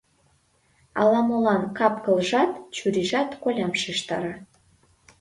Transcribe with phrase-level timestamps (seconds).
[1.01, 4.33] Ала-молан кап-кылжат, чурийжат колям шижтара.